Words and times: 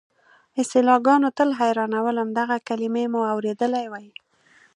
اصطلاحګانو 0.61 1.27
تل 1.37 1.49
حیرانولم، 1.59 2.29
دغه 2.39 2.55
کلیمې 2.67 3.05
مو 3.11 3.21
اورېدلې 3.33 3.85
وې. 3.91 4.07